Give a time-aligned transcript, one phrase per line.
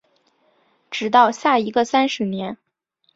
[0.89, 2.57] 直到下一个三十年